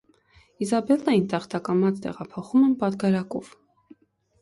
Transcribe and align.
Իզաբելլային 0.65 1.27
տախտակամած 1.35 2.01
տեղափոխում 2.07 2.67
են 2.71 2.77
պատգարակով։ 2.83 3.57